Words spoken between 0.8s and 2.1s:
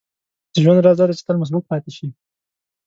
راز دا دی چې تل مثبت پاتې شې.